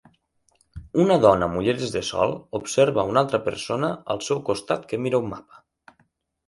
Una 1.03 1.17
dona 1.25 1.49
amb 1.49 1.59
ulleres 1.59 1.93
de 1.97 2.03
sol 2.09 2.33
observa 2.61 3.07
una 3.13 3.25
altra 3.25 3.41
persona 3.51 3.93
al 4.15 4.27
seu 4.31 4.43
costat 4.51 4.91
que 4.93 5.03
mira 5.05 5.23
un 5.27 5.31
mapa 5.37 6.01